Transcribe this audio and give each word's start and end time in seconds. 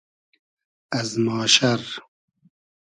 از 0.91 1.09
ماشئر 1.19 1.81